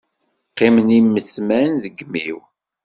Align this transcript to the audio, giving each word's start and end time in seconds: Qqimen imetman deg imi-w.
Qqimen 0.49 0.89
imetman 0.99 1.71
deg 1.83 1.95
imi-w. 2.03 2.39